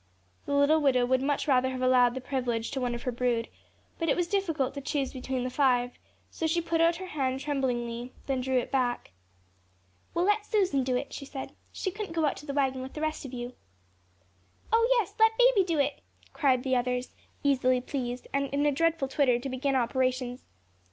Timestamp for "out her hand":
6.81-7.39